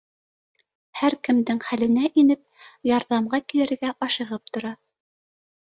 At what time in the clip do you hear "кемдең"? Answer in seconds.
1.27-1.59